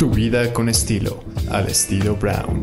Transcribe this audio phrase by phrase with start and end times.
[0.00, 2.62] Tu vida con estilo, al estilo Brown.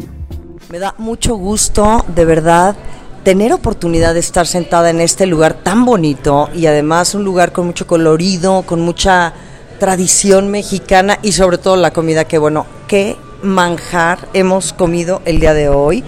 [0.72, 2.75] Me da mucho gusto, de verdad,
[3.23, 7.68] tener oportunidad de estar sentada en este lugar tan bonito y además un lugar con
[7.68, 9.34] mucho colorido, con mucha
[9.79, 15.54] tradición mexicana y sobre todo la comida que, bueno, qué manjar hemos comido el día
[15.54, 16.04] de hoy.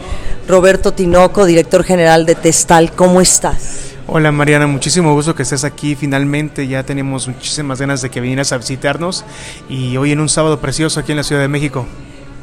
[0.48, 3.89] Roberto Tinoco, director general de Testal, ¿cómo estás?
[4.12, 5.94] Hola Mariana, muchísimo gusto que estés aquí.
[5.94, 9.24] Finalmente ya tenemos muchísimas ganas de que vinieras a visitarnos
[9.70, 11.86] y hoy en un sábado precioso aquí en la Ciudad de México.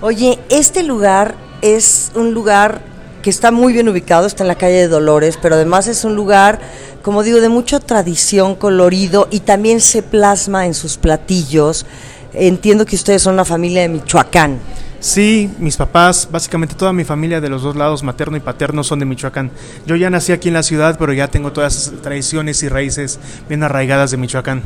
[0.01, 2.83] Oye, este lugar es un lugar
[3.21, 6.15] que está muy bien ubicado, está en la calle de Dolores, pero además es un
[6.15, 6.61] lugar,
[7.03, 11.85] como digo, de mucha tradición, colorido y también se plasma en sus platillos.
[12.33, 14.61] Entiendo que ustedes son una familia de Michoacán.
[15.07, 18.99] Sí, mis papás, básicamente toda mi familia de los dos lados, materno y paterno, son
[18.99, 19.53] de Michoacán.
[19.87, 23.21] Yo ya nací aquí en la ciudad, pero ya tengo todas esas tradiciones y raíces
[23.49, 24.65] bien arraigadas de Michoacán.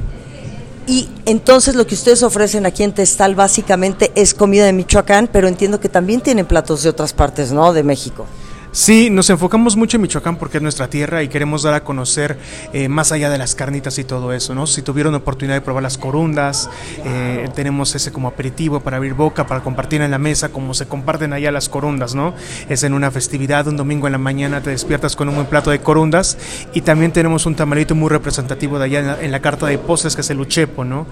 [0.87, 5.47] Y entonces lo que ustedes ofrecen aquí en Testal básicamente es comida de Michoacán, pero
[5.47, 7.75] entiendo que también tienen platos de otras partes, ¿no?
[7.75, 8.25] De México.
[8.73, 12.39] Sí, nos enfocamos mucho en Michoacán porque es nuestra tierra y queremos dar a conocer
[12.73, 14.69] eh, más allá de las carnitas y todo eso, ¿no?
[14.69, 16.71] Si tuvieron oportunidad de probar las corundas,
[17.05, 20.87] eh, tenemos ese como aperitivo para abrir boca, para compartir en la mesa, como se
[20.87, 22.33] comparten allá las corundas, ¿no?
[22.69, 25.73] Es en una festividad, un domingo en la mañana te despiertas con un buen plato
[25.73, 26.39] de corundas
[26.73, 30.21] y también tenemos un tamalito muy representativo de allá en la, carta de postres que
[30.21, 31.07] es el uchepo, ¿no?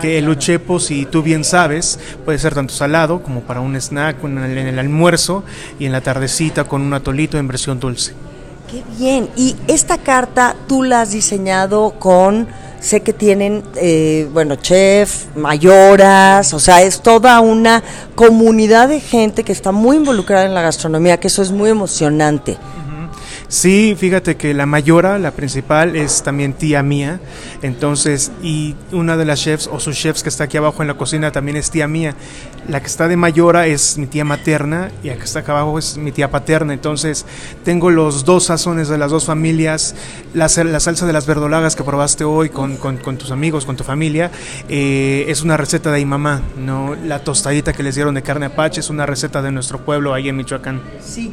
[0.00, 4.24] que el uchepo, si tú bien sabes, puede ser tanto salado como para un snack
[4.24, 5.44] en el almuerzo
[5.78, 8.14] y en la tardecita con una tolito en versión dulce.
[8.70, 9.28] Qué bien.
[9.36, 12.48] Y esta carta tú la has diseñado con,
[12.80, 17.82] sé que tienen, eh, bueno, chef, mayoras, o sea, es toda una
[18.14, 22.56] comunidad de gente que está muy involucrada en la gastronomía, que eso es muy emocionante.
[23.52, 27.20] Sí, fíjate que la mayora, la principal, es también tía mía.
[27.60, 30.94] Entonces, y una de las chefs o sus chefs que está aquí abajo en la
[30.94, 32.14] cocina también es tía mía.
[32.66, 35.78] La que está de mayora es mi tía materna y la que está acá abajo
[35.78, 36.72] es mi tía paterna.
[36.72, 37.26] Entonces,
[37.62, 39.96] tengo los dos sazones de las dos familias.
[40.32, 42.78] La, la salsa de las verdolagas que probaste hoy con,
[43.18, 44.30] tus amigos, con tu familia,
[44.70, 46.40] eh, es una receta de mi mamá.
[46.56, 46.96] ¿no?
[47.04, 50.30] La tostadita que les dieron de carne apache es una receta de nuestro pueblo ahí
[50.30, 50.80] en Michoacán.
[51.04, 51.30] Sí.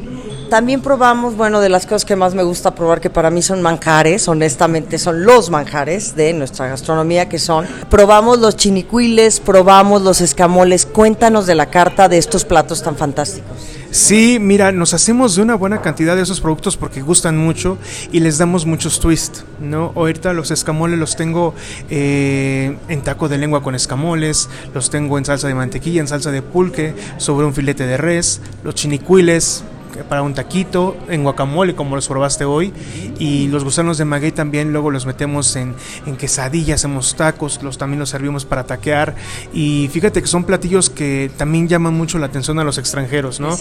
[0.50, 3.62] También probamos, bueno, de las cosas que más me gusta probar, que para mí son
[3.62, 10.20] manjares, honestamente son los manjares de nuestra gastronomía, que son, probamos los chinicuiles, probamos los
[10.20, 13.58] escamoles, cuéntanos de la carta de estos platos tan fantásticos.
[13.92, 17.78] Sí, mira, nos hacemos de una buena cantidad de esos productos porque gustan mucho
[18.10, 19.92] y les damos muchos twists, ¿no?
[19.94, 21.54] Ahorita los escamoles los tengo
[21.90, 26.32] eh, en taco de lengua con escamoles, los tengo en salsa de mantequilla, en salsa
[26.32, 29.62] de pulque, sobre un filete de res, los chinicuiles,
[30.08, 32.72] para un taquito, en guacamole como los probaste hoy,
[33.18, 35.74] y los gusanos de maguey también luego los metemos en,
[36.06, 39.14] en quesadillas, hacemos tacos, los también los servimos para taquear,
[39.52, 43.56] y fíjate que son platillos que también llaman mucho la atención a los extranjeros, ¿no?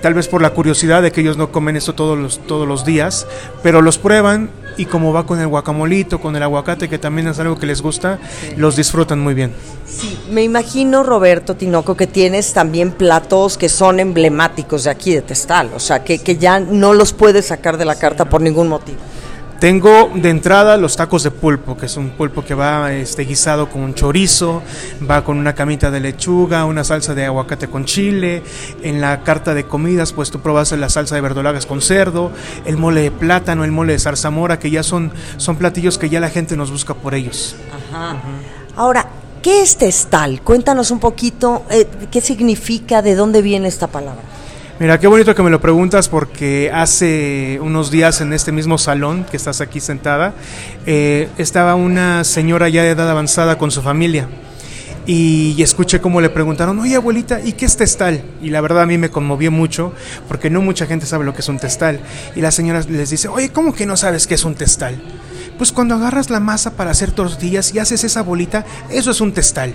[0.00, 2.84] Tal vez por la curiosidad de que ellos no comen esto todos los, todos los
[2.84, 3.26] días,
[3.62, 7.38] pero los prueban y como va con el guacamolito, con el aguacate, que también es
[7.38, 8.18] algo que les gusta,
[8.56, 9.52] los disfrutan muy bien.
[9.86, 15.22] Sí, me imagino, Roberto Tinoco, que tienes también platos que son emblemáticos de aquí, de
[15.22, 18.68] Testal, o sea, que, que ya no los puedes sacar de la carta por ningún
[18.68, 18.98] motivo.
[19.60, 23.70] Tengo de entrada los tacos de pulpo, que es un pulpo que va este, guisado
[23.70, 24.62] con un chorizo,
[25.08, 28.42] va con una camita de lechuga, una salsa de aguacate con chile.
[28.82, 32.32] En la carta de comidas, pues tú probaste la salsa de verdolagas con cerdo,
[32.66, 36.20] el mole de plátano, el mole de zarzamora, que ya son, son platillos que ya
[36.20, 37.56] la gente nos busca por ellos.
[37.90, 38.16] Ajá.
[38.76, 39.08] Ahora,
[39.40, 40.42] ¿qué es testal?
[40.42, 44.35] Cuéntanos un poquito eh, qué significa, de dónde viene esta palabra.
[44.78, 49.24] Mira, qué bonito que me lo preguntas porque hace unos días en este mismo salón
[49.24, 50.34] que estás aquí sentada,
[50.84, 54.28] eh, estaba una señora ya de edad avanzada con su familia
[55.06, 58.22] y escuché cómo le preguntaron, oye abuelita, ¿y qué es testal?
[58.42, 59.94] Y la verdad a mí me conmovió mucho
[60.28, 62.00] porque no mucha gente sabe lo que es un testal.
[62.34, 65.00] Y la señora les dice, oye, ¿cómo que no sabes qué es un testal?
[65.56, 69.32] Pues cuando agarras la masa para hacer tortillas y haces esa bolita, eso es un
[69.32, 69.72] testal.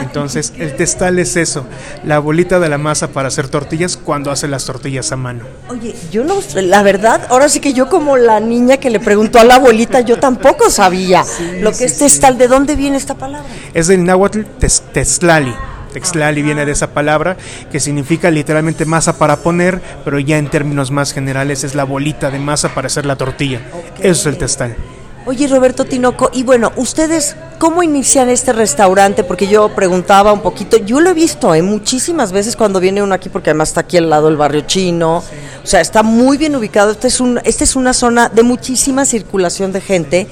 [0.00, 1.66] Entonces, el testal es eso,
[2.04, 5.44] la bolita de la masa para hacer tortillas cuando hace las tortillas a mano.
[5.68, 9.38] Oye, yo no, la verdad, ahora sí que yo como la niña que le preguntó
[9.38, 11.24] a la abuelita, yo tampoco sabía
[11.60, 12.38] lo que es testal.
[12.38, 13.48] ¿De dónde viene esta palabra?
[13.72, 15.54] Es del náhuatl testlali.
[15.94, 17.36] Textlali viene de esa palabra
[17.70, 22.32] que significa literalmente masa para poner, pero ya en términos más generales es la bolita
[22.32, 23.60] de masa para hacer la tortilla.
[24.00, 24.76] Eso es el testal.
[25.26, 29.24] Oye, Roberto Tinoco, y bueno, ustedes, ¿cómo inician este restaurante?
[29.24, 31.62] Porque yo preguntaba un poquito, yo lo he visto ¿eh?
[31.62, 35.24] muchísimas veces cuando viene uno aquí, porque además está aquí al lado del barrio chino,
[35.62, 39.06] o sea, está muy bien ubicado, esta es, un, esta es una zona de muchísima
[39.06, 40.28] circulación de gente.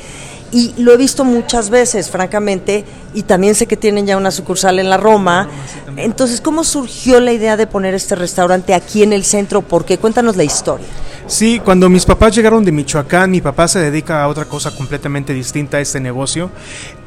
[0.52, 2.84] Y lo he visto muchas veces, francamente,
[3.14, 5.48] y también sé que tienen ya una sucursal en la Roma.
[5.96, 9.62] Entonces, ¿cómo surgió la idea de poner este restaurante aquí en el centro?
[9.62, 9.96] ¿Por qué?
[9.96, 10.86] Cuéntanos la historia.
[11.26, 15.32] Sí, cuando mis papás llegaron de Michoacán, mi papá se dedica a otra cosa completamente
[15.32, 16.50] distinta a este negocio,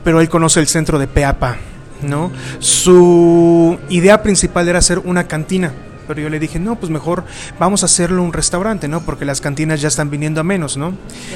[0.03, 1.57] pero él conoce el centro de Peapa,
[2.01, 2.31] ¿no?
[2.59, 5.71] Su idea principal era hacer una cantina
[6.07, 7.23] pero yo le dije, no, pues mejor
[7.59, 9.01] vamos a hacerlo un restaurante, ¿no?
[9.01, 10.93] Porque las cantinas ya están viniendo a menos, ¿no?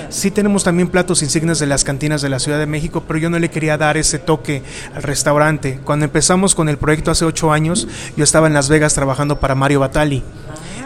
[0.10, 3.30] Sí tenemos también platos insignes de las cantinas de la Ciudad de México, pero yo
[3.30, 4.64] no le quería dar ese toque
[4.96, 5.80] al restaurante.
[5.84, 9.56] Cuando empezamos con el proyecto hace ocho años, yo estaba en Las Vegas trabajando para
[9.56, 10.24] Mario Batali.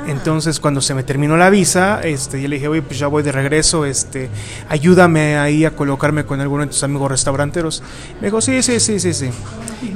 [0.07, 3.23] Entonces, cuando se me terminó la visa, este, yo le dije, oye, pues ya voy
[3.23, 4.29] de regreso, este,
[4.67, 7.81] ayúdame ahí a colocarme con alguno de tus amigos restauranteros.
[8.19, 9.29] Me dijo, sí, sí, sí, sí, sí.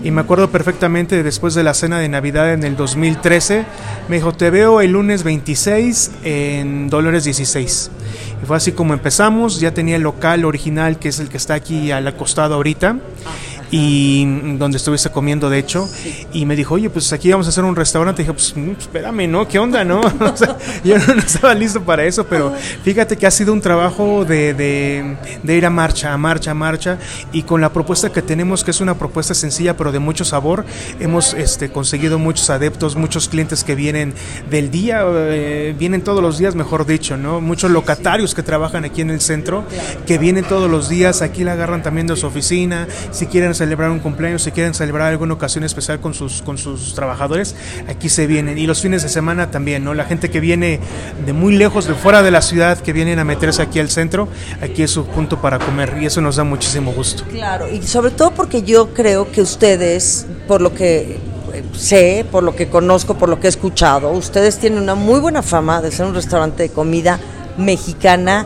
[0.03, 3.65] Y me acuerdo perfectamente después de la cena de Navidad en el 2013,
[4.07, 7.91] me dijo, te veo el lunes 26 en Dolores 16.
[8.41, 11.55] Y fue así como empezamos, ya tenía el local original, que es el que está
[11.55, 12.97] aquí al costado ahorita
[13.71, 15.89] y donde estuviste comiendo de hecho
[16.31, 18.71] y me dijo oye pues aquí vamos a hacer un restaurante y dije pues mm,
[18.79, 22.53] espérame no qué onda no o sea, yo no, estaba listo para eso pero
[22.83, 26.97] fíjate que ha sido un trabajo de, de, ir a marcha a marcha a marcha.
[27.31, 30.65] Y con la propuesta que tenemos que es una propuesta sencilla pero de mucho sabor
[30.99, 34.13] hemos este conseguido muchos adeptos muchos clientes que vienen
[34.49, 39.01] del día eh, vienen todos los días mejor dicho no muchos locatarios que trabajan aquí
[39.01, 39.65] en el centro
[40.05, 43.91] que vienen todos los días aquí la agarran también de su oficina si quieren celebrar
[43.91, 47.55] un cumpleaños, si quieren celebrar alguna ocasión especial con sus, con sus trabajadores,
[47.87, 48.57] aquí se vienen.
[48.57, 49.93] Y los fines de semana también, ¿no?
[49.93, 50.79] La gente que viene
[51.25, 54.27] de muy lejos, de fuera de la ciudad, que vienen a meterse aquí al centro,
[54.61, 57.23] aquí es su punto para comer y eso nos da muchísimo gusto.
[57.29, 61.19] Claro, y sobre todo porque yo creo que ustedes, por lo que
[61.53, 65.19] eh, sé, por lo que conozco, por lo que he escuchado, ustedes tienen una muy
[65.19, 67.19] buena fama de ser un restaurante de comida
[67.57, 68.45] mexicana,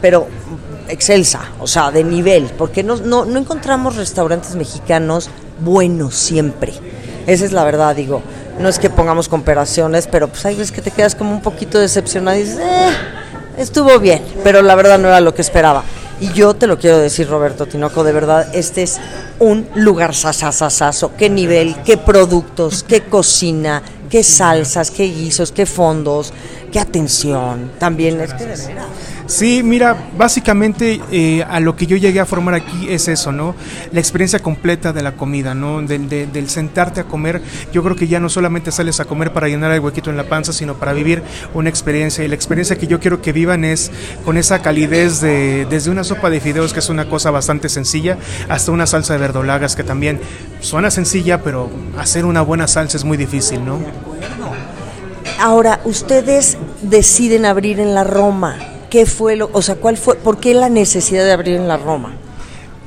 [0.00, 0.28] pero
[0.88, 5.30] excelsa, o sea, de nivel, porque no, no, encontramos restaurantes mexicanos
[5.60, 6.72] buenos siempre.
[7.26, 8.22] Esa es la verdad, digo.
[8.58, 11.78] No es que pongamos comparaciones, pero pues hay veces que te quedas como un poquito
[11.78, 12.90] decepcionado y dices, eh,
[13.56, 15.84] estuvo bien, pero la verdad no era lo que esperaba.
[16.20, 18.98] Y yo te lo quiero decir, Roberto Tinoco, de verdad, este es
[19.38, 21.12] un lugar sasasasazo.
[21.16, 26.32] Qué nivel, qué productos, qué cocina, qué salsas, qué guisos, qué fondos,
[26.72, 27.72] qué atención.
[27.78, 28.56] También es que de.
[29.28, 33.54] Sí, mira, básicamente eh, a lo que yo llegué a formar aquí es eso, ¿no?
[33.92, 35.82] La experiencia completa de la comida, ¿no?
[35.82, 37.42] Del, del sentarte a comer.
[37.70, 40.24] Yo creo que ya no solamente sales a comer para llenar el huequito en la
[40.24, 41.22] panza, sino para vivir
[41.52, 42.24] una experiencia.
[42.24, 43.90] Y la experiencia que yo quiero que vivan es
[44.24, 48.16] con esa calidez de desde una sopa de fideos, que es una cosa bastante sencilla,
[48.48, 50.20] hasta una salsa de verdolagas, que también
[50.60, 51.68] suena sencilla, pero
[51.98, 53.78] hacer una buena salsa es muy difícil, ¿no?
[55.40, 58.58] Ahora, ustedes deciden abrir en la Roma.
[58.90, 61.76] ¿Qué fue lo, o sea, cuál fue, por qué la necesidad de abrir en la
[61.76, 62.12] Roma?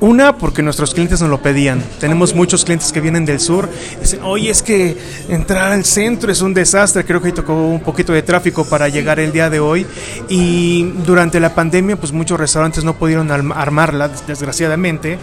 [0.01, 1.83] Una, porque nuestros clientes nos lo pedían.
[1.99, 3.69] Tenemos muchos clientes que vienen del sur.
[4.01, 4.97] Dicen, oye, es que
[5.29, 7.05] entrar al centro es un desastre.
[7.05, 9.85] Creo que tocó un poquito de tráfico para llegar el día de hoy.
[10.27, 15.19] Y durante la pandemia, pues muchos restaurantes no pudieron armarla, desgraciadamente.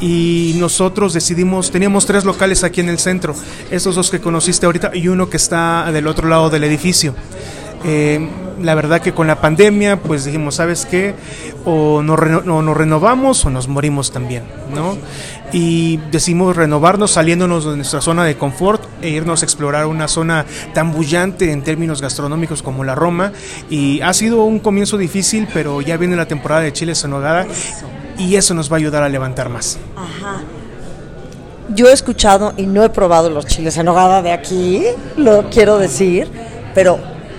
[0.00, 3.36] Y nosotros decidimos, teníamos tres locales aquí en el centro.
[3.70, 7.14] Estos dos que conociste ahorita y uno que está del otro lado del edificio.
[7.84, 8.28] Eh,
[8.60, 11.14] la verdad que con la pandemia, pues dijimos, ¿sabes qué?
[11.64, 14.44] O nos, renovamos o nos morimos también,
[14.74, 14.96] ¿no?
[15.52, 20.44] Y decidimos renovarnos saliéndonos de nuestra zona de confort e irnos a explorar una zona
[20.74, 23.32] tan bullante en términos gastronómicos como la Roma.
[23.70, 27.46] Y ha sido un comienzo difícil, pero ya viene la temporada de chiles en nogada
[28.18, 29.78] y eso nos va a ayudar a levantar más.
[29.96, 30.42] Ajá.
[31.74, 34.84] Yo he escuchado y no he probado los chiles en nogada de aquí,
[35.16, 36.28] lo quiero decir,
[36.74, 36.98] pero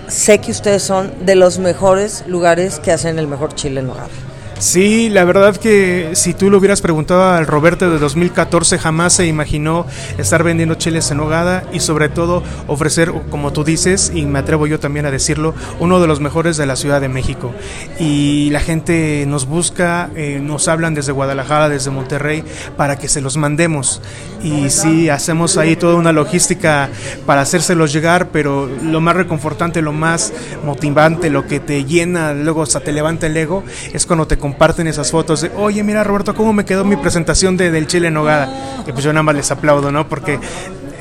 [0.10, 4.29] sé que ustedes son de los mejores lugares que hacen el mejor chile en hogar.
[4.60, 9.26] Sí, la verdad que si tú lo hubieras preguntado al Roberto de 2014 jamás se
[9.26, 9.86] imaginó
[10.18, 14.68] estar vendiendo chiles en hogada y sobre todo ofrecer, como tú dices, y me atrevo
[14.68, 17.54] yo también a decirlo, uno de los mejores de la Ciudad de México.
[18.00, 22.44] Y la gente nos busca, eh, nos hablan desde Guadalajara, desde Monterrey,
[22.76, 24.02] para que se los mandemos.
[24.44, 26.90] Y sí, hacemos ahí toda una logística
[27.26, 30.34] para hacérselos llegar, pero lo más reconfortante, lo más
[30.66, 33.64] motivante, lo que te llena, luego hasta te levanta el ego,
[33.94, 37.56] es cuando te comparten esas fotos de, oye, mira Roberto, ¿cómo me quedó mi presentación
[37.56, 38.82] de, del chile en nogada?
[38.88, 40.10] Y pues yo nada más les aplaudo, ¿no?
[40.10, 40.40] Porque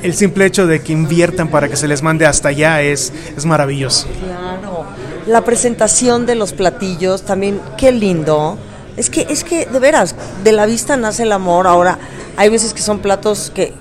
[0.02, 3.46] el simple hecho de que inviertan para que se les mande hasta allá es, es
[3.46, 4.06] maravilloso.
[4.22, 4.84] Claro.
[5.26, 8.58] La presentación de los platillos también, qué lindo.
[8.98, 10.14] Es que, es que, de veras,
[10.44, 11.66] de la vista nace el amor.
[11.66, 11.98] Ahora,
[12.36, 13.72] hay veces que son platos que,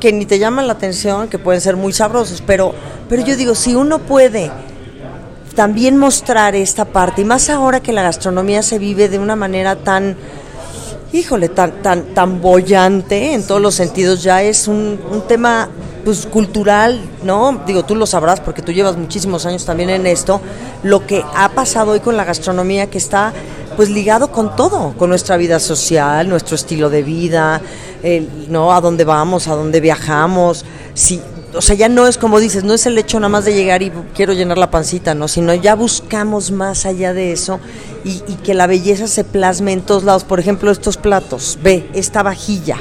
[0.00, 2.74] que ni te llaman la atención, que pueden ser muy sabrosos, pero,
[3.08, 4.50] pero yo digo, si uno puede
[5.54, 9.76] también mostrar esta parte, y más ahora que la gastronomía se vive de una manera
[9.76, 10.16] tan
[11.14, 15.68] híjole, tan, tan, tan bollante en todos los sentidos, ya es un, un tema
[16.04, 17.62] pues cultural, ¿no?
[17.66, 20.40] Digo, tú lo sabrás porque tú llevas muchísimos años también en esto,
[20.82, 23.32] lo que ha pasado hoy con la gastronomía que está
[23.76, 27.60] pues ligado con todo, con nuestra vida social, nuestro estilo de vida,
[28.48, 28.72] ¿no?
[28.72, 31.20] A dónde vamos, a dónde viajamos, si
[31.56, 33.82] o sea, ya no es como dices, no es el hecho nada más de llegar
[33.82, 35.28] y quiero llenar la pancita, ¿no?
[35.28, 37.60] Sino ya buscamos más allá de eso
[38.04, 40.24] y, que la belleza se plasme en todos lados.
[40.24, 42.76] Por ejemplo, estos platos, ve, esta vajilla.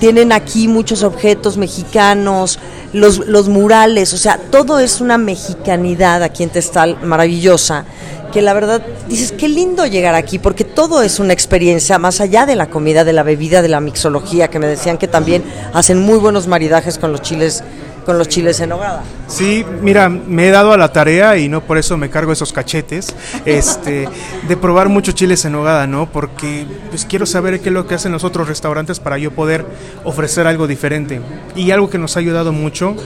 [0.00, 2.58] Tienen aquí muchos objetos mexicanos,
[2.92, 7.84] los, los murales, o sea, todo es una mexicanidad aquí en Testal maravillosa
[8.32, 12.46] que la verdad dices, qué lindo llegar aquí, porque todo es una experiencia más allá
[12.46, 15.98] de la comida, de la bebida, de la mixología, que me decían que también hacen
[15.98, 17.47] muy buenos maridajes con los chiles
[18.08, 19.02] con los chiles en hogada.
[19.26, 22.54] Sí, mira, me he dado a la tarea y no por eso me cargo esos
[22.54, 23.14] cachetes,
[23.44, 24.08] este,
[24.48, 26.10] de probar muchos chiles en hogada, ¿no?
[26.10, 29.66] Porque pues quiero saber qué es lo que hacen los otros restaurantes para yo poder
[30.04, 31.20] ofrecer algo diferente.
[31.54, 32.96] Y algo que nos ha ayudado mucho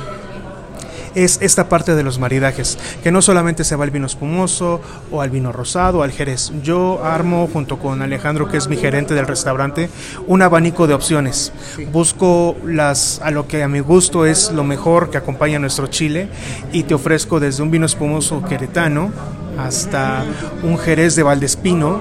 [1.15, 5.23] es esta parte de los maridajes, que no solamente se va al vino espumoso o
[5.23, 6.53] al vino rosado o al jerez.
[6.63, 9.91] Yo armo junto con Alejandro, que es mi gerente del restaurante,
[10.27, 11.53] un abanico de opciones.
[11.93, 16.29] Busco las a lo que a mi gusto es lo mejor que acompaña nuestro chile
[16.73, 19.11] y te ofrezco desde un vino espumoso queretano
[19.59, 20.25] hasta
[20.63, 22.01] un Jerez de Valdespino,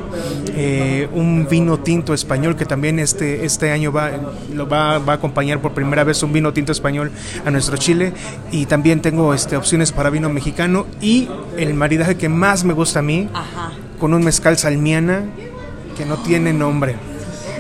[0.55, 4.12] eh, un vino tinto español que también este, este año va,
[4.53, 7.12] lo va, va, a acompañar por primera vez un vino tinto español
[7.46, 8.13] a nuestro Chile
[8.51, 13.00] y también tengo este, opciones para vino mexicano y el maridaje que más me gusta
[13.00, 13.29] a mí
[14.00, 15.25] con un mezcal salmiana
[15.98, 16.96] que no tiene nombre.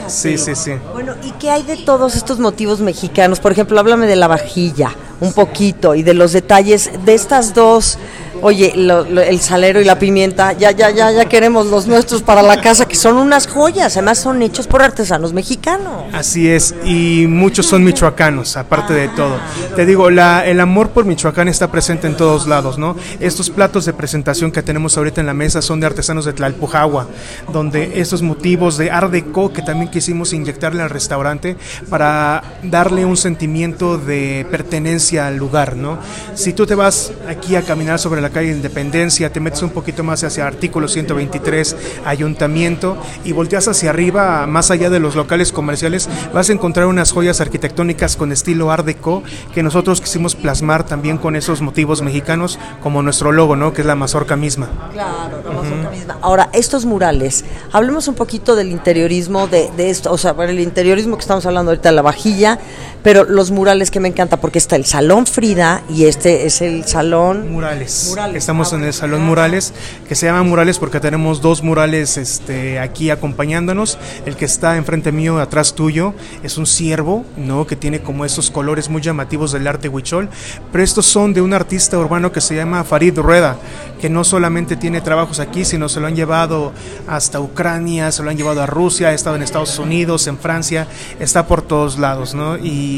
[0.07, 0.71] Sí, sí, sí.
[0.91, 3.39] Bueno, ¿y qué hay de todos estos motivos mexicanos?
[3.39, 7.97] Por ejemplo, háblame de la vajilla un poquito y de los detalles de estas dos
[8.41, 12.59] Oye, el salero y la pimienta, ya, ya, ya, ya queremos los nuestros para la
[12.59, 16.05] casa, que son unas joyas, además son hechos por artesanos mexicanos.
[16.13, 19.37] Así es, y muchos son michoacanos, aparte de todo.
[19.75, 22.95] Te digo, el amor por Michoacán está presente en todos lados, ¿no?
[23.19, 27.07] Estos platos de presentación que tenemos ahorita en la mesa son de artesanos de Tlalpujagua,
[27.53, 31.57] donde estos motivos de Art Deco que también quisimos inyectarle al restaurante
[31.89, 35.99] para darle un sentimiento de pertenencia al lugar, ¿no?
[36.33, 40.03] Si tú te vas aquí a caminar sobre la calle Independencia, te metes un poquito
[40.03, 46.09] más hacia artículo 123, Ayuntamiento, y volteas hacia arriba, más allá de los locales comerciales,
[46.33, 49.23] vas a encontrar unas joyas arquitectónicas con estilo Art Deco
[49.53, 53.73] que nosotros quisimos plasmar también con esos motivos mexicanos, como nuestro logo, ¿no?
[53.73, 54.69] Que es la mazorca misma.
[54.91, 56.17] Claro, la mazorca misma.
[56.21, 61.21] Ahora, estos murales, hablemos un poquito del interiorismo de, esto, o sea, el interiorismo que
[61.21, 62.59] estamos hablando ahorita, la vajilla,
[63.03, 66.85] pero los murales que me encanta, porque está el Salón Frida y este es el
[66.85, 67.51] Salón...
[67.51, 68.15] Murales.
[68.33, 69.73] Estamos en el Salón Murales,
[70.07, 73.97] que se llama Murales porque tenemos dos murales este, aquí acompañándonos.
[74.25, 77.65] El que está enfrente mío, atrás tuyo, es un ciervo, ¿no?
[77.65, 80.29] Que tiene como esos colores muy llamativos del arte huichol.
[80.71, 83.57] Pero estos son de un artista urbano que se llama Farid Rueda,
[83.99, 86.73] que no solamente tiene trabajos aquí, sino se lo han llevado
[87.07, 90.87] hasta Ucrania, se lo han llevado a Rusia, ha estado en Estados Unidos, en Francia,
[91.19, 92.57] está por todos lados, ¿no?
[92.57, 92.90] Y,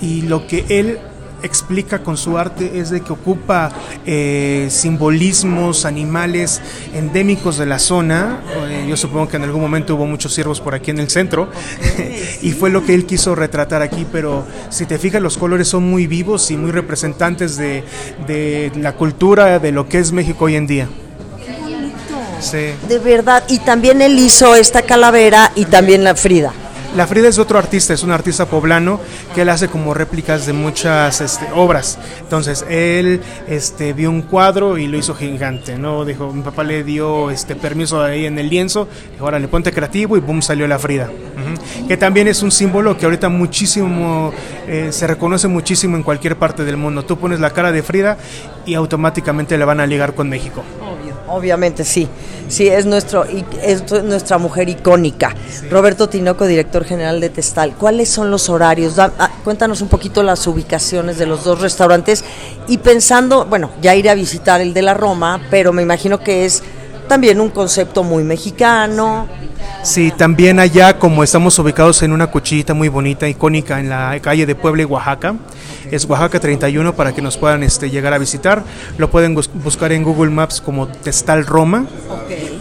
[0.00, 0.98] y lo que él
[1.44, 3.70] explica con su arte es de que ocupa
[4.06, 6.60] eh, simbolismos, animales
[6.94, 8.40] endémicos de la zona.
[8.68, 11.48] Eh, yo supongo que en algún momento hubo muchos ciervos por aquí en el centro
[12.42, 15.88] y fue lo que él quiso retratar aquí, pero si te fijas los colores son
[15.88, 17.84] muy vivos y muy representantes de,
[18.26, 20.88] de la cultura de lo que es México hoy en día.
[22.40, 22.72] Sí.
[22.88, 26.52] De verdad, y también él hizo esta calavera y también la Frida.
[26.94, 29.00] La Frida es otro artista, es un artista poblano
[29.34, 31.98] que él hace como réplicas de muchas este, obras.
[32.20, 36.04] Entonces, él este, vio un cuadro y lo hizo gigante, ¿no?
[36.04, 39.72] Dijo, mi papá le dio este permiso ahí en el lienzo, dijo, ahora le ponte
[39.72, 41.10] creativo y boom, salió la Frida.
[41.88, 44.32] Que también es un símbolo que ahorita muchísimo,
[44.68, 47.04] eh, se reconoce muchísimo en cualquier parte del mundo.
[47.04, 48.18] Tú pones la cara de Frida
[48.66, 50.62] y automáticamente le van a ligar con México.
[51.26, 52.06] Obviamente sí,
[52.48, 55.34] sí, es, nuestro, es nuestra mujer icónica.
[55.70, 58.98] Roberto Tinoco, director general de Testal, ¿cuáles son los horarios?
[58.98, 62.24] Ah, cuéntanos un poquito las ubicaciones de los dos restaurantes
[62.68, 66.44] y pensando, bueno, ya iré a visitar el de la Roma, pero me imagino que
[66.44, 66.62] es
[67.08, 69.26] también un concepto muy mexicano.
[69.82, 74.46] Sí, también allá, como estamos ubicados en una cuchillita muy bonita, icónica en la calle
[74.46, 75.34] de Puebla y Oaxaca,
[75.90, 78.64] es Oaxaca 31 para que nos puedan este, llegar a visitar.
[78.96, 81.86] Lo pueden buscar en Google Maps como Testal Roma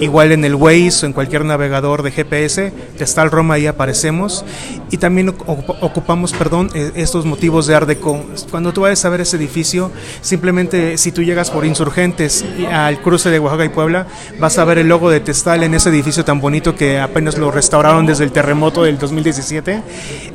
[0.04, 4.46] igual en el Waze o en cualquier navegador de GPS, Testal Roma ahí aparecemos
[4.92, 8.24] y también ocupamos, perdón, eh, estos motivos de Art Deco.
[8.52, 9.92] Cuando tú vayas a ver ese edificio,
[10.22, 14.08] simplemente si tú llegas por Insurgentes al cruce de Oaxaca y Puebla,
[14.40, 17.52] vas a ver el logo de Testal en ese edificio tan bonito que apenas lo
[17.52, 19.82] restauraron desde el terremoto del 2017.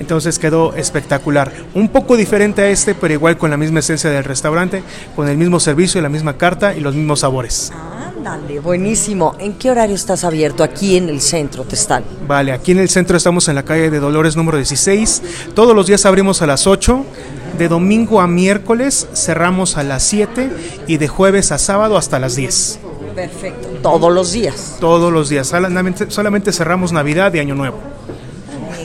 [0.01, 1.53] Entonces quedó espectacular.
[1.75, 4.83] Un poco diferente a este, pero igual con la misma esencia del restaurante,
[5.15, 7.73] con el mismo servicio, la misma carta y los mismos sabores.
[8.19, 9.37] Ándale, buenísimo.
[9.39, 12.03] ¿En qué horario estás abierto aquí en el centro Testal?
[12.27, 15.23] Vale, aquí en el centro estamos en la calle de Dolores número 16.
[15.55, 17.05] Todos los días abrimos a las 8.
[17.57, 20.51] De domingo a miércoles cerramos a las 7
[20.89, 22.81] y de jueves a sábado hasta las 10.
[23.15, 23.69] Perfecto.
[23.83, 24.77] Todos los días.
[24.81, 25.47] Todos los días.
[25.47, 27.79] Solamente, cerramos Navidad y Año Nuevo.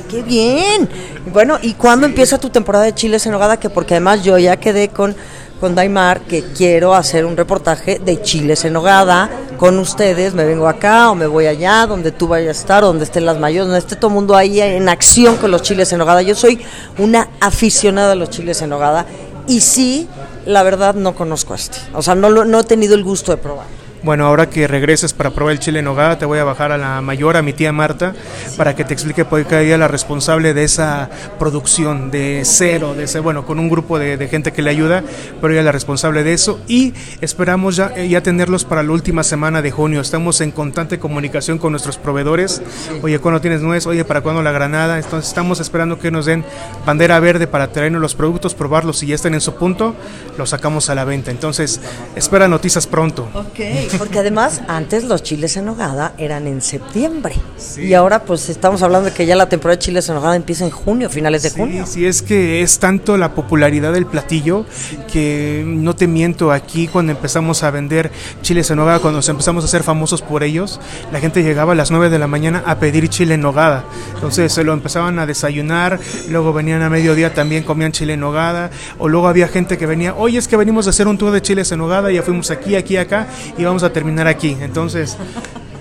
[0.10, 0.88] ¡Qué bien!
[1.32, 3.58] Bueno, ¿y cuándo empieza tu temporada de chiles en hogada?
[3.58, 5.16] Que porque además yo ya quedé con
[5.63, 10.34] con Daimar que quiero hacer un reportaje de chiles en hogada con ustedes.
[10.34, 13.39] Me vengo acá o me voy allá, donde tú vayas a estar, donde estén las
[13.39, 16.22] mayores, donde esté todo el mundo ahí en acción con los chiles en hogada.
[16.22, 16.60] Yo soy
[16.98, 19.05] una aficionada a los chiles en hogada
[19.48, 20.10] y sí,
[20.46, 21.77] la verdad no conozco este.
[21.93, 25.32] O sea, no, no he tenido el gusto de probar bueno, ahora que regreses para
[25.32, 27.72] probar el chile en nogada, te voy a bajar a la mayor, a mi tía
[27.72, 28.14] Marta,
[28.58, 32.94] para que te explique por qué ella es la responsable de esa producción de cero,
[32.96, 35.04] de ese, bueno, con un grupo de, gente que le ayuda,
[35.42, 39.24] pero ella es la responsable de eso y esperamos ya, ya tenerlos para la última
[39.24, 40.02] semana de junio.
[40.02, 42.62] Estamos en constante comunicación con nuestros proveedores.
[43.02, 43.86] Oye, ¿cuándo tienes nuez?
[43.86, 44.98] Oye, ¿para cuándo la granada?
[44.98, 46.44] Entonces estamos esperando que nos den
[46.86, 49.96] bandera verde para traernos los productos, probarlos y ya estén en su punto,
[50.38, 51.32] los sacamos a la venta.
[51.32, 51.80] Entonces,
[52.16, 53.30] espera noticias pronto.
[53.34, 53.93] Ok.
[53.98, 57.36] Porque además, antes los chiles en nogada eran en septiembre.
[57.78, 60.64] Y ahora, pues estamos hablando de que ya la temporada de chiles en nogada empieza
[60.66, 61.86] en junio, finales de junio.
[61.86, 64.66] Sí, es que es tanto la popularidad del platillo
[65.12, 69.64] que no te miento, aquí cuando empezamos a vender chiles en nogada, cuando nos empezamos
[69.64, 70.80] a ser famosos por ellos,
[71.12, 73.86] la gente llegaba a las 9 de la mañana a pedir chile en nogada.
[74.16, 78.72] Entonces se lo empezaban a desayunar, luego venían a mediodía también comían chile en nogada,
[78.98, 81.42] o luego había gente que venía, oye, es que venimos a hacer un tour de
[81.42, 84.58] chiles en nogada, ya fuimos aquí, aquí, acá, y vamos a terminar aquí.
[84.62, 85.18] Entonces,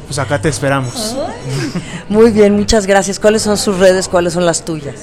[0.07, 1.17] pues acá te esperamos.
[2.09, 3.19] Muy bien, muchas gracias.
[3.19, 4.09] ¿Cuáles son sus redes?
[4.09, 4.95] ¿Cuáles son las tuyas?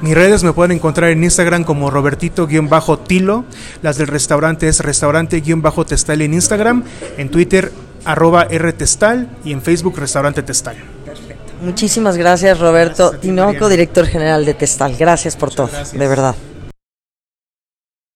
[0.00, 3.44] Mis redes me pueden encontrar en Instagram como Robertito-Tilo.
[3.82, 6.84] Las del restaurante es restaurante-testal en Instagram.
[7.18, 7.70] En Twitter,
[8.04, 9.28] arroba rtestal.
[9.44, 10.76] Y en Facebook, restaurante testal.
[11.60, 14.96] Muchísimas gracias, Roberto Tinoco, director general de Testal.
[14.96, 16.34] Gracias por todo, de verdad.